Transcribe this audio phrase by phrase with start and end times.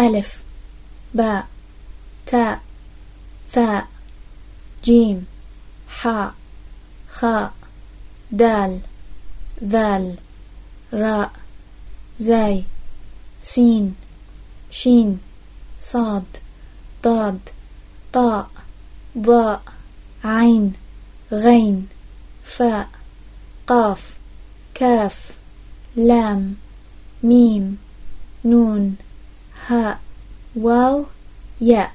[0.00, 0.42] ألف
[1.14, 1.46] باء
[2.26, 2.60] تاء
[3.50, 3.88] ثاء
[4.84, 5.26] جيم
[5.88, 6.34] حاء
[7.08, 7.52] خاء
[8.30, 8.80] دال
[9.64, 10.16] ذال
[10.92, 11.32] راء
[12.20, 12.64] زاي
[13.42, 13.94] سين
[14.70, 15.18] شين
[15.80, 16.24] صاد
[17.04, 17.38] ضاد
[18.12, 18.50] طاء
[19.18, 19.62] ضاء
[20.24, 20.72] عين
[21.32, 21.88] غين
[22.44, 22.88] فاء
[23.66, 24.16] قاف
[24.74, 25.36] كاف
[25.96, 26.56] لام
[27.22, 27.78] ميم
[28.44, 28.96] نون
[29.66, 29.98] Ha.
[30.54, 31.10] Well,
[31.58, 31.90] yeah.